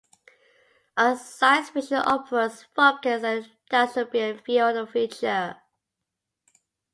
[0.97, 5.57] Other science-fiction operas focus on a dystopian view of the future.